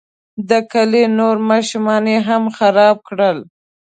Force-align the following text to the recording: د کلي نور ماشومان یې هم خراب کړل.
د 0.49 0.51
کلي 0.71 1.03
نور 1.19 1.35
ماشومان 1.49 2.03
یې 2.13 2.19
هم 2.27 2.43
خراب 2.57 2.95
کړل. 3.07 3.37